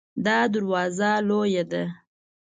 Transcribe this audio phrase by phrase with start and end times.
[0.25, 1.83] دا دروازه لویه ده